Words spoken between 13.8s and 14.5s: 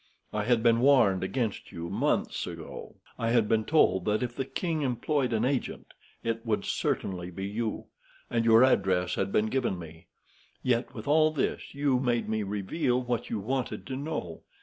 to know.